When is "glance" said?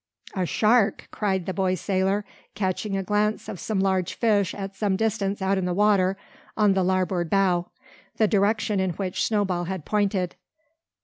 3.03-3.47